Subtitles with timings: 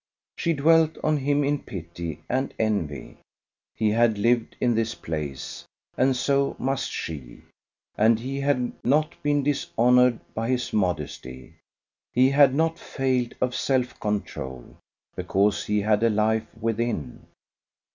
[0.35, 3.17] She dwelt on him in pity and envy;
[3.75, 5.63] he had lived in this place,
[5.95, 7.43] and so must she;
[7.99, 11.53] and he had not been dishonoured by his modesty:
[12.11, 14.75] he had not failed of self control,
[15.15, 17.27] because he had a life within.